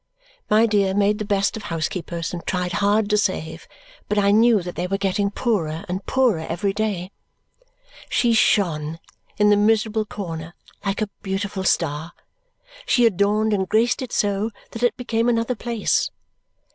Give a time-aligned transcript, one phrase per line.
[0.49, 3.67] My dear made the best of housekeepers and tried hard to save,
[4.09, 7.11] but I knew that they were getting poorer and poorer every day.
[8.09, 8.97] She shone
[9.37, 12.13] in the miserable corner like a beautiful star.
[12.87, 16.09] She adorned and graced it so that it became another place.